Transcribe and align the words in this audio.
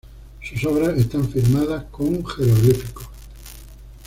Sus 0.41 0.65
obras 0.65 0.97
están 0.97 1.29
firmadas 1.29 1.83
con 1.91 2.07
un 2.07 2.25
jeroglífico. 2.25 3.03